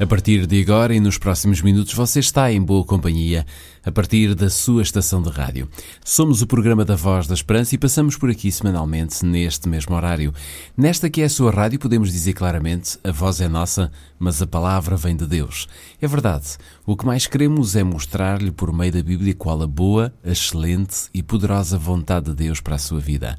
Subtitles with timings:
[0.00, 3.44] A partir de agora e nos próximos minutos você está em boa companhia
[3.84, 5.68] a partir da sua estação de rádio.
[6.02, 10.32] Somos o programa da Voz da Esperança e passamos por aqui semanalmente neste mesmo horário.
[10.74, 14.46] Nesta que é a sua rádio podemos dizer claramente a voz é nossa, mas a
[14.46, 15.68] palavra vem de Deus.
[16.00, 16.46] É verdade.
[16.90, 21.22] O que mais queremos é mostrar-lhe por meio da Bíblia qual a boa, excelente e
[21.22, 23.38] poderosa vontade de Deus para a sua vida.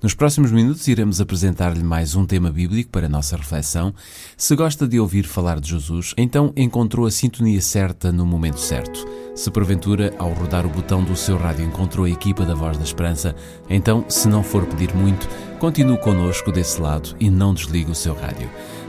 [0.00, 3.92] Nos próximos minutos iremos apresentar-lhe mais um tema bíblico para a nossa reflexão.
[4.36, 9.04] Se gosta de ouvir falar de Jesus, então encontrou a sintonia certa no momento certo.
[9.34, 12.84] Se porventura, ao rodar o botão do seu rádio, encontrou a equipa da Voz da
[12.84, 13.34] Esperança,
[13.68, 15.28] então, se não for pedir muito,
[15.58, 18.48] continue conosco desse lado e não desligue o seu rádio.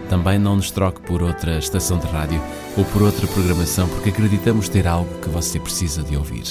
[0.10, 2.42] Também não nos troque por outra estação de rádio
[2.78, 6.44] ou por outra programação, porque acreditamos ter algo que você precisa de ouvir.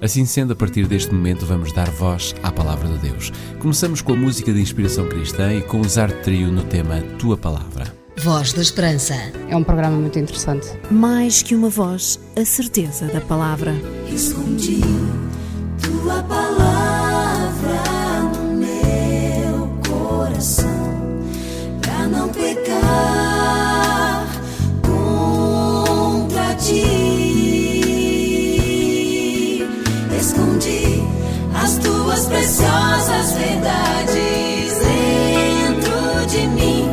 [0.00, 3.32] Assim sendo, a partir deste momento vamos dar voz à Palavra de Deus.
[3.58, 7.36] Começamos com a música de inspiração cristã e com o Arte Trio no tema Tua
[7.36, 7.92] Palavra.
[8.18, 9.14] Voz da Esperança.
[9.48, 10.68] É um programa muito interessante.
[10.90, 13.74] Mais que uma voz, a certeza da palavra.
[14.12, 14.80] Escondi
[15.80, 16.47] tua palavra
[30.20, 31.02] Escondi
[31.54, 36.86] as tuas preciosas verdades dentro de mim.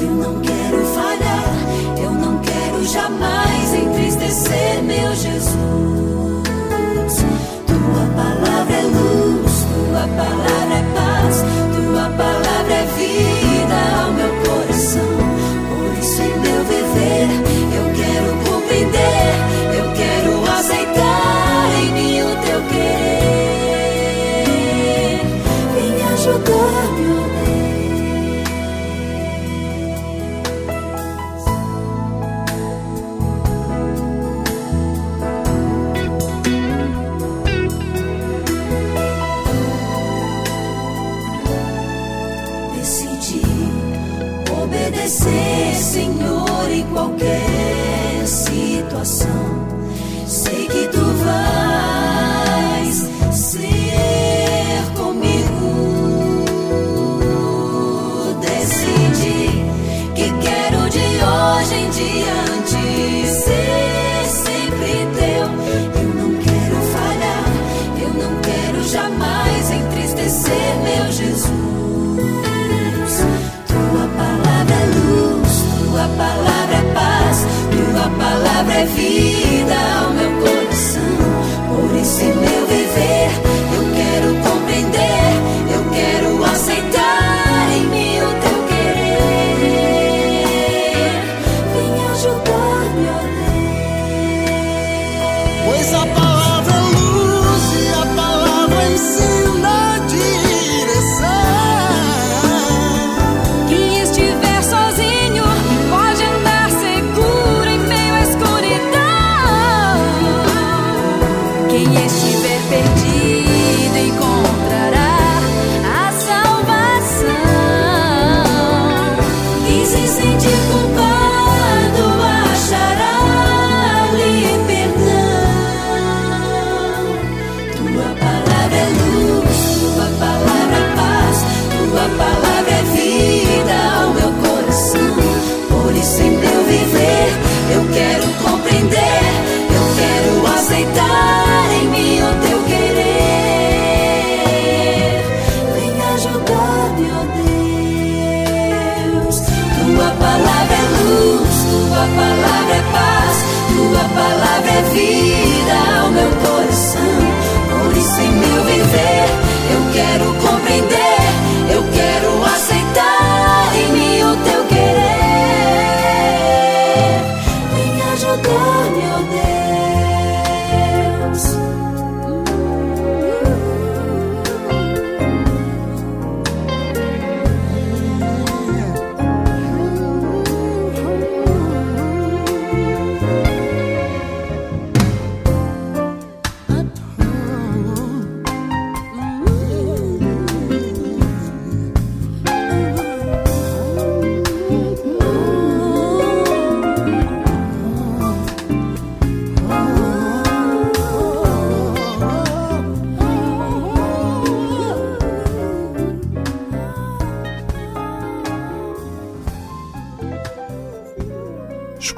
[0.00, 1.44] Eu não quero falhar,
[2.02, 5.54] eu não quero jamais entristecer meu Jesus.
[7.66, 8.49] Tua palavra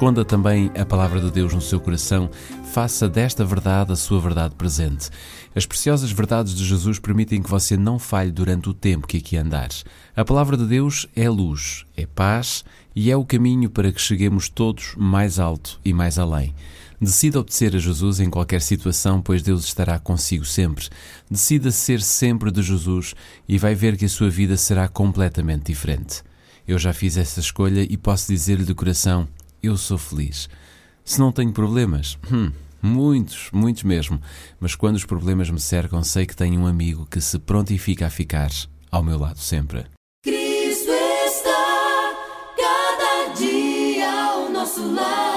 [0.02, 2.28] Esconda também a palavra de Deus no seu coração,
[2.72, 5.08] faça desta verdade a sua verdade presente.
[5.54, 9.36] As preciosas verdades de Jesus permitem que você não falhe durante o tempo que aqui
[9.36, 9.68] andar.
[10.16, 12.64] A palavra de Deus é luz, é paz
[12.96, 16.52] e é o caminho para que cheguemos todos mais alto e mais além.
[17.00, 20.88] Decida obedecer a Jesus em qualquer situação, pois Deus estará consigo sempre.
[21.30, 23.14] Decida ser sempre de Jesus
[23.48, 26.24] e vai ver que a sua vida será completamente diferente.
[26.66, 29.28] Eu já fiz essa escolha e posso dizer-lhe de coração:
[29.62, 30.48] eu sou feliz.
[31.04, 32.50] Se não tenho problemas, hum,
[32.80, 34.20] muitos, muitos mesmo,
[34.58, 38.10] mas quando os problemas me cercam, sei que tenho um amigo que se prontifica a
[38.10, 38.50] ficar
[38.90, 39.84] ao meu lado sempre.
[40.24, 40.90] Cristo
[41.26, 42.12] está
[42.56, 45.31] cada dia ao nosso lado,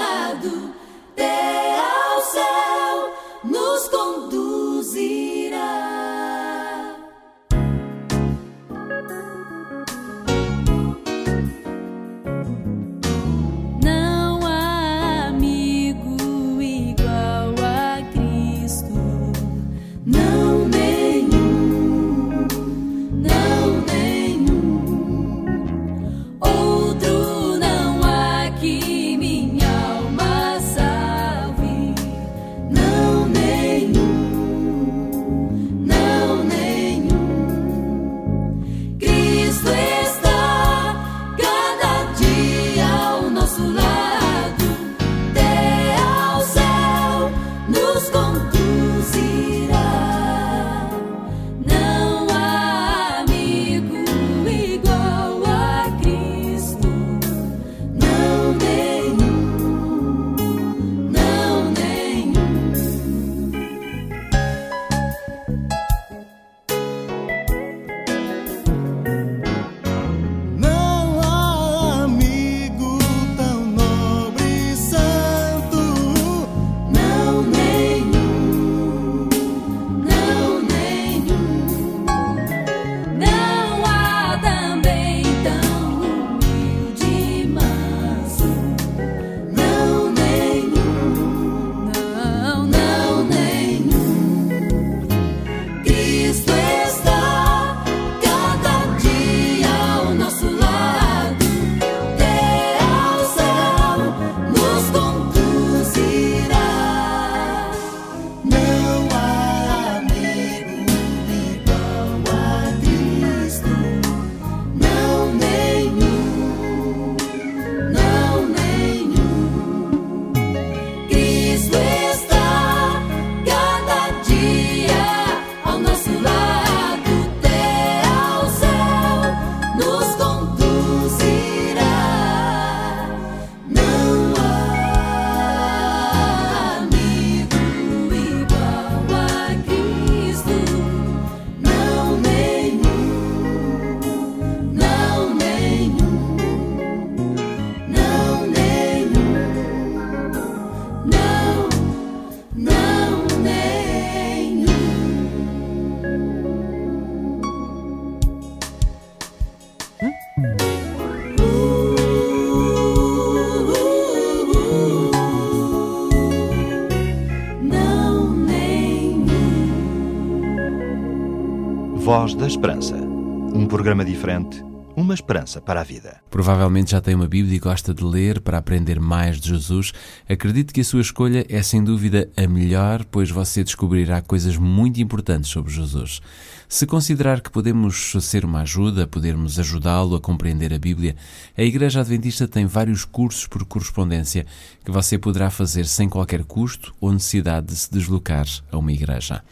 [172.46, 172.94] da Esperança.
[172.94, 174.62] Um programa diferente,
[174.94, 176.20] uma esperança para a vida.
[176.30, 179.90] Provavelmente já tem uma Bíblia e gosta de ler para aprender mais de Jesus.
[180.28, 185.00] Acredito que a sua escolha é sem dúvida a melhor, pois você descobrirá coisas muito
[185.00, 186.22] importantes sobre Jesus.
[186.68, 191.14] Se considerar que podemos ser uma ajuda, podermos ajudá-lo a compreender a Bíblia,
[191.56, 194.44] a Igreja Adventista tem vários cursos por correspondência
[194.84, 199.44] que você poderá fazer sem qualquer custo ou necessidade de se deslocar a uma igreja.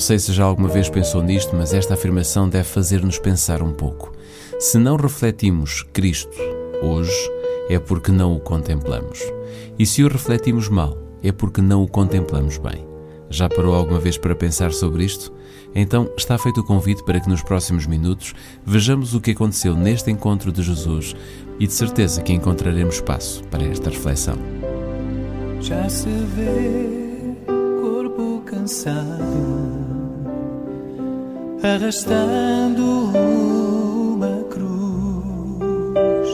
[0.00, 4.12] Sei se já alguma vez pensou nisto, mas esta afirmação deve fazer-nos pensar um pouco.
[4.58, 6.36] Se não refletimos Cristo
[6.82, 7.30] hoje,
[7.68, 9.20] é porque não o contemplamos.
[9.78, 12.86] E se o refletimos mal, é porque não o contemplamos bem.
[13.28, 15.32] Já parou alguma vez para pensar sobre isto?
[15.74, 18.34] Então está feito o convite para que nos próximos minutos
[18.66, 21.14] vejamos o que aconteceu neste encontro de Jesus
[21.60, 24.36] e de certeza que encontraremos espaço para esta reflexão.
[25.60, 27.36] Já se vê
[27.80, 29.89] corpo cansado
[31.62, 32.82] arrastando
[33.14, 36.30] uma cruz,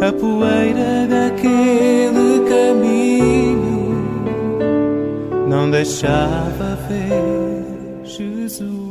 [0.00, 3.96] a poeira daquele caminho
[5.48, 8.88] não deixava ver Jesus.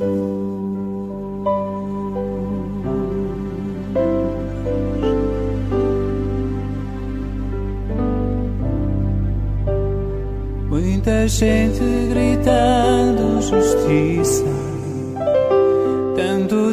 [10.69, 11.79] Muita gente
[12.09, 14.43] gritando justiça,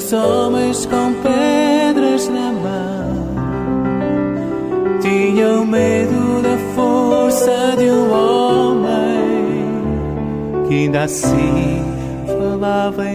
[0.05, 3.29] tantos homens com pedras na mão,
[5.01, 9.65] tinham medo da força de um homem
[10.69, 11.83] que ainda assim
[12.27, 13.14] falava em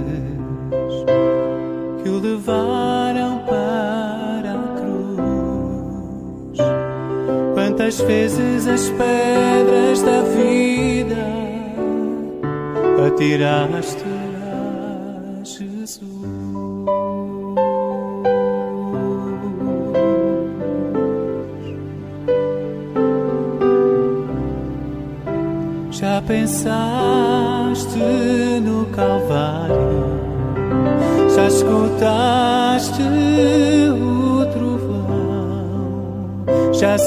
[2.02, 6.58] que o levaram para a cruz?
[7.54, 11.16] Quantas vezes as pedras da vida
[13.06, 14.07] atiraste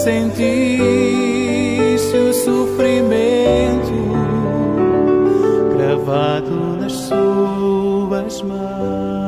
[0.04, 0.82] sentiste
[2.18, 3.94] o sofrimento
[5.78, 9.21] gravado nas suas mãos?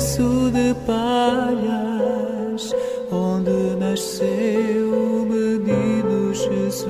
[0.00, 2.74] Berço de palhas
[3.12, 6.88] onde nasceu o menino Jesus.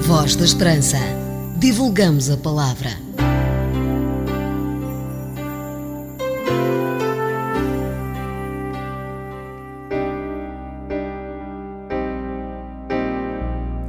[0.00, 1.17] Voz da Esperança.
[1.58, 2.90] Divulgamos a palavra.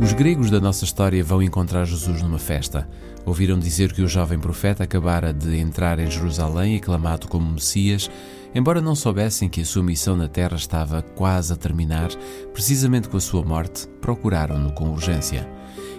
[0.01, 2.89] Os gregos da nossa história vão encontrar Jesus numa festa.
[3.23, 8.09] Ouviram dizer que o jovem profeta acabara de entrar em Jerusalém aclamado como Messias,
[8.55, 12.09] embora não soubessem que a sua missão na terra estava quase a terminar,
[12.51, 15.47] precisamente com a sua morte, procuraram-no com urgência.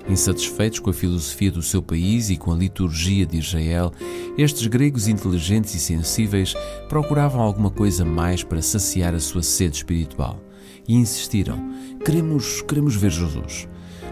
[0.09, 3.93] Insatisfeitos com a filosofia do seu país e com a liturgia de Israel,
[4.37, 6.55] estes gregos inteligentes e sensíveis
[6.89, 10.43] procuravam alguma coisa mais para saciar a sua sede espiritual.
[10.89, 11.59] E insistiram:
[12.05, 13.69] queremos, queremos ver Jesus.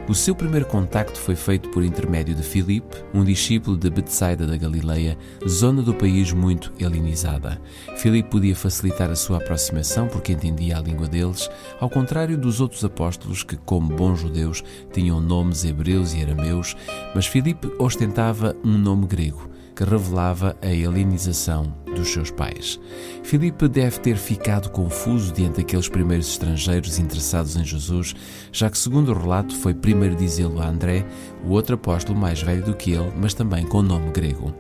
[0.09, 4.57] O seu primeiro contacto foi feito por intermédio de Filipe, um discípulo de Betsaida da
[4.57, 7.61] Galileia, zona do país muito helenizada.
[7.99, 12.83] Filipe podia facilitar a sua aproximação porque entendia a língua deles, ao contrário dos outros
[12.83, 16.75] apóstolos que, como bons judeus, tinham nomes hebreus e arameus,
[17.15, 22.81] mas Filipe ostentava um nome grego que revelava a helenização dos seus pais.
[23.23, 28.13] Filipe deve ter ficado confuso diante daqueles primeiros estrangeiros interessados em Jesus,
[28.51, 31.07] já que, segundo o relato, foi primeiro dizê-lo a André,
[31.45, 34.53] o outro apóstolo mais velho do que ele, mas também com nome grego.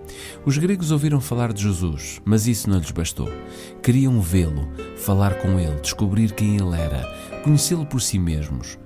[0.46, 3.28] Os gregos ouviram falar de Jesus, mas isso não lhes bastou.
[3.82, 7.02] Queriam vê-lo, falar com ele, descobrir quem ele era,
[7.42, 8.78] conhecê-lo por si mesmos.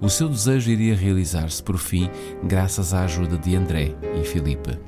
[0.00, 2.08] O seu desejo iria realizar-se, por fim,
[2.42, 4.78] graças à ajuda de André e Filipe.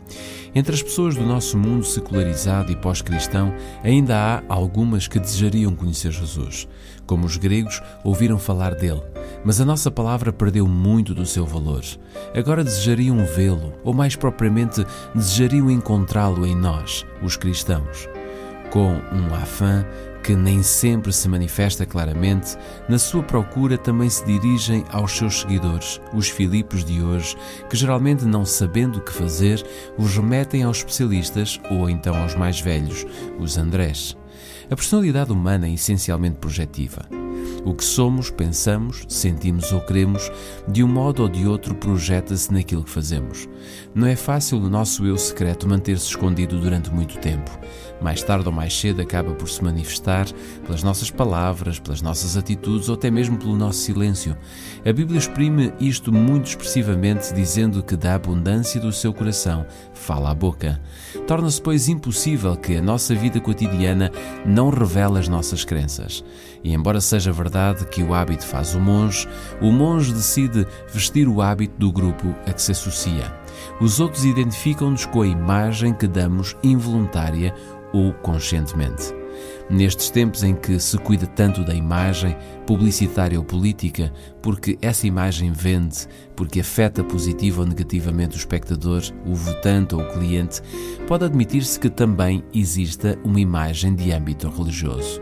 [0.55, 6.13] Entre as pessoas do nosso mundo secularizado e pós-cristão, ainda há algumas que desejariam conhecer
[6.13, 6.67] Jesus.
[7.07, 9.03] Como os gregos, ouviram falar dele,
[9.45, 11.83] mas a nossa palavra perdeu muito do seu valor.
[12.35, 18.09] Agora desejariam vê-lo, ou mais propriamente, desejariam encontrá-lo em nós, os cristãos.
[18.71, 19.85] Com um afã
[20.23, 22.57] que nem sempre se manifesta claramente,
[22.89, 27.37] na sua procura também se dirigem aos seus seguidores, os Filipos de hoje,
[27.69, 29.65] que geralmente não sabendo o que fazer,
[29.99, 33.05] os remetem aos especialistas ou então aos mais velhos,
[33.39, 34.17] os Andrés.
[34.71, 37.03] A personalidade humana é essencialmente projetiva.
[37.65, 40.31] O que somos, pensamos, sentimos ou queremos,
[40.67, 43.49] de um modo ou de outro, projeta-se naquilo que fazemos.
[43.95, 47.51] Não é fácil o nosso eu secreto manter-se escondido durante muito tempo.
[48.03, 50.27] Mais tarde ou mais cedo acaba por se manifestar
[50.67, 54.37] pelas nossas palavras, pelas nossas atitudes ou até mesmo pelo nosso silêncio.
[54.85, 60.35] A Bíblia exprime isto muito expressivamente, dizendo que da abundância do seu coração fala a
[60.35, 60.81] boca.
[61.27, 64.11] Torna-se, pois, impossível que a nossa vida cotidiana
[64.45, 66.25] não revele as nossas crenças.
[66.65, 69.29] E embora seja verdade que o hábito faz o monge,
[69.61, 73.43] o monge decide vestir o hábito do grupo a que se associa.
[73.81, 77.55] Os outros identificam-nos com a imagem que damos involuntária
[77.93, 79.15] ou conscientemente.
[79.71, 85.51] Nestes tempos em que se cuida tanto da imagem, publicitária ou política, porque essa imagem
[85.53, 90.61] vende, porque afeta positiva ou negativamente o espectador, o votante ou o cliente,
[91.07, 95.21] pode admitir-se que também exista uma imagem de âmbito religioso.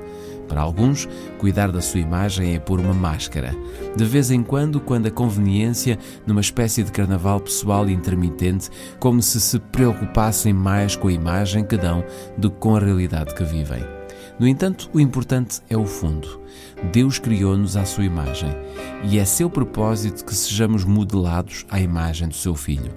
[0.51, 1.09] Para alguns,
[1.39, 3.55] cuidar da sua imagem é pôr uma máscara.
[3.97, 9.41] De vez em quando, quando a conveniência, numa espécie de carnaval pessoal intermitente, como se
[9.41, 12.05] se preocupassem mais com a imagem que dão
[12.37, 13.81] do que com a realidade que vivem.
[14.41, 16.41] No entanto, o importante é o fundo.
[16.93, 18.51] Deus criou-nos à sua imagem
[19.05, 22.93] e é seu propósito que sejamos modelados à imagem do seu Filho.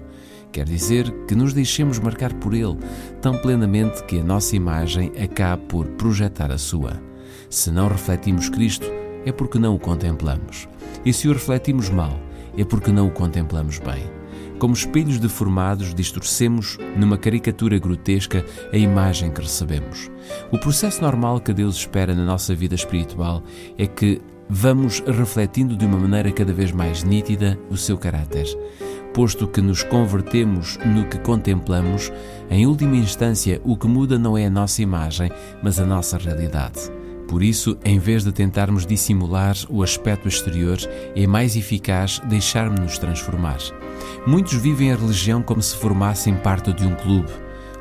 [0.50, 2.78] Quer dizer que nos deixemos marcar por Ele,
[3.20, 7.13] tão plenamente que a nossa imagem acabe por projetar a sua.
[7.54, 8.84] Se não refletimos Cristo,
[9.24, 10.68] é porque não o contemplamos.
[11.04, 12.18] E se o refletimos mal,
[12.58, 14.10] é porque não o contemplamos bem.
[14.58, 20.10] Como espelhos deformados, distorcemos numa caricatura grotesca a imagem que recebemos.
[20.50, 23.40] O processo normal que Deus espera na nossa vida espiritual
[23.78, 28.48] é que vamos refletindo de uma maneira cada vez mais nítida o seu caráter.
[29.14, 32.12] posto que nos convertemos no que contemplamos,
[32.50, 35.30] em última instância o que muda não é a nossa imagem,
[35.62, 36.90] mas a nossa realidade.
[37.28, 40.78] Por isso, em vez de tentarmos dissimular o aspecto exterior,
[41.16, 43.58] é mais eficaz deixarmos-nos transformar.
[44.26, 47.32] Muitos vivem a religião como se formassem parte de um clube.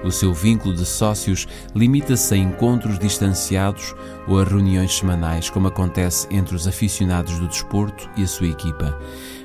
[0.04, 3.96] O seu vínculo de sócios limita-se a encontros distanciados
[4.28, 9.00] ou a reuniões semanais, como acontece entre os aficionados do desporto e a sua equipa.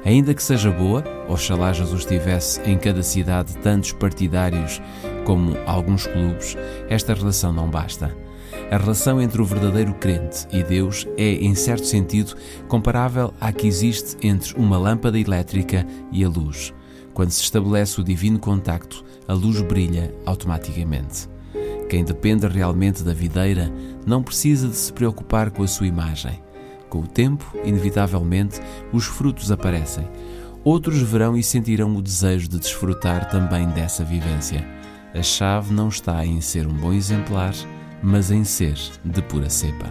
[0.04, 4.82] Ainda que seja boa, oxalá Jesus tivesse em cada cidade tantos partidários
[5.24, 6.56] como alguns clubes,
[6.88, 8.27] esta relação não basta.
[8.70, 12.34] A relação entre o verdadeiro crente e Deus é, em certo sentido,
[12.68, 16.74] comparável à que existe entre uma lâmpada elétrica e a luz.
[17.14, 21.28] Quando se estabelece o divino contacto, a luz brilha automaticamente.
[21.88, 23.72] Quem depende realmente da videira
[24.06, 26.38] não precisa de se preocupar com a sua imagem.
[26.90, 28.60] Com o tempo, inevitavelmente,
[28.92, 30.06] os frutos aparecem.
[30.62, 34.68] Outros verão e sentirão o desejo de desfrutar também dessa vivência.
[35.14, 37.54] A chave não está em ser um bom exemplar,
[38.02, 39.90] mas em ser de pura cepa.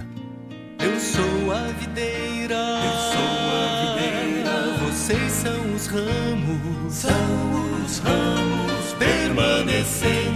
[0.79, 8.93] Eu sou a videira, eu sou a videira, vocês são os ramos, são os ramos
[8.97, 10.26] permanecendo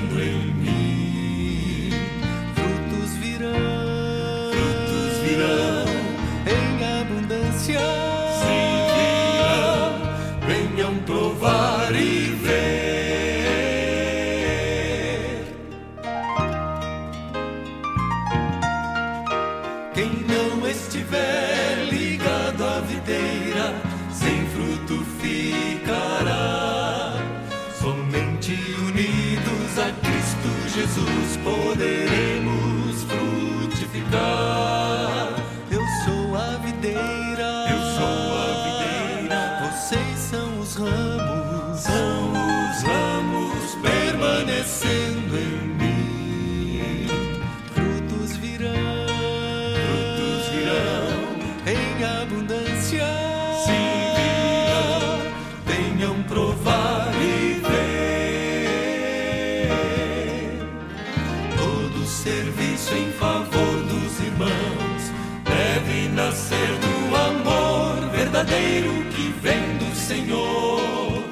[68.82, 71.24] verdadeiro que vem do Senhor.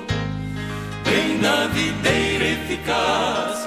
[1.04, 3.59] Vem na videira eficaz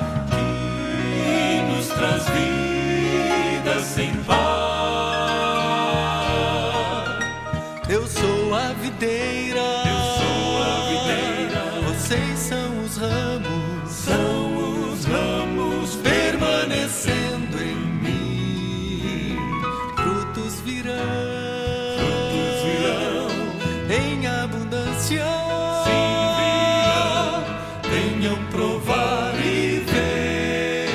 [28.72, 30.88] provar e ver.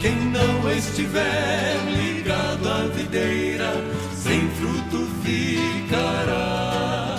[0.00, 3.72] Quem não estiver ligado à videira,
[4.14, 7.18] sem fruto ficará.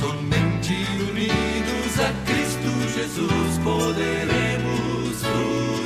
[0.00, 0.74] Somente
[1.10, 5.22] unidos a Cristo Jesus poderemos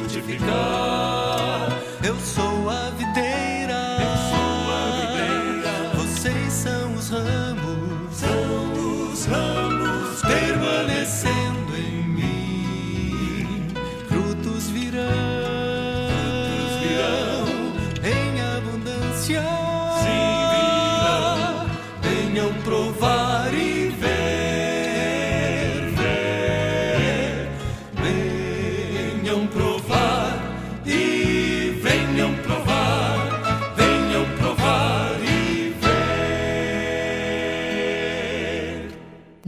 [0.07, 1.28] frutificar.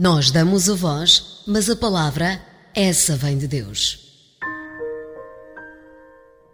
[0.01, 2.41] Nós damos a voz, mas a palavra,
[2.73, 3.99] essa vem de Deus.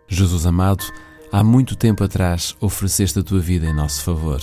[0.06, 0.84] Jesus amado,
[1.32, 4.42] há muito tempo atrás ofereceste a tua vida em nosso favor.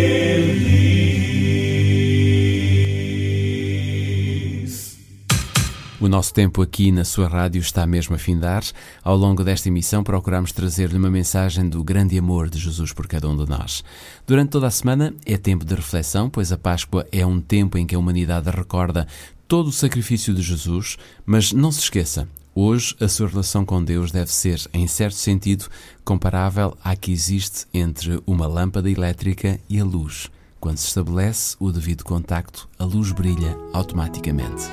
[6.11, 8.63] Nosso tempo aqui na sua rádio está mesmo a findar.
[9.01, 13.29] Ao longo desta emissão, procuramos trazer-lhe uma mensagem do grande amor de Jesus por cada
[13.29, 13.81] um de nós.
[14.27, 17.87] Durante toda a semana é tempo de reflexão, pois a Páscoa é um tempo em
[17.87, 19.07] que a humanidade recorda
[19.47, 24.11] todo o sacrifício de Jesus, mas não se esqueça, Hoje, a sua relação com Deus
[24.11, 25.69] deve ser, em certo sentido,
[26.03, 30.29] comparável à que existe entre uma lâmpada elétrica e a luz.
[30.59, 34.63] Quando se estabelece o devido contacto, a luz brilha automaticamente.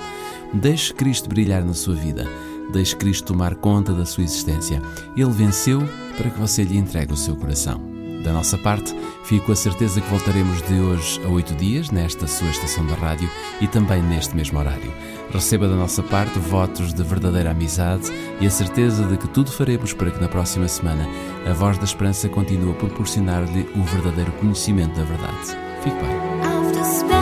[0.52, 2.26] Deixe Cristo brilhar na sua vida.
[2.72, 4.82] Deixe Cristo tomar conta da sua existência.
[5.16, 5.82] Ele venceu
[6.16, 7.80] para que você lhe entregue o seu coração.
[8.22, 12.48] Da nossa parte, fico a certeza que voltaremos de hoje a oito dias, nesta sua
[12.48, 13.30] estação da rádio
[13.60, 14.92] e também neste mesmo horário.
[15.30, 19.92] Receba da nossa parte votos de verdadeira amizade e a certeza de que tudo faremos
[19.92, 21.06] para que na próxima semana
[21.48, 25.56] a voz da esperança continue a proporcionar-lhe o verdadeiro conhecimento da verdade.
[25.82, 27.17] Fique bem.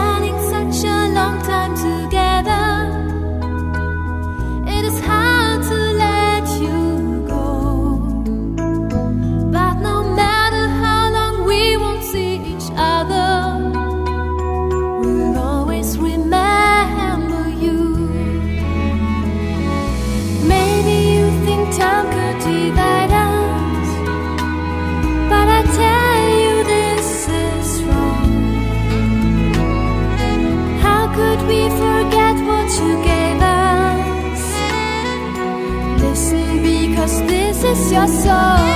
[37.96, 38.75] This is